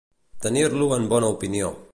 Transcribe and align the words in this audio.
Tenir-lo 0.45 0.89
en 0.97 1.07
bona 1.15 1.33
opinió. 1.37 1.73